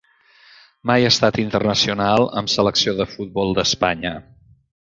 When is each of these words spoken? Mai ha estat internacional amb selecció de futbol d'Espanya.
Mai 0.91 1.05
ha 1.05 1.11
estat 1.15 1.37
internacional 1.43 2.27
amb 2.43 2.53
selecció 2.55 2.97
de 3.03 3.07
futbol 3.13 3.55
d'Espanya. 3.61 4.17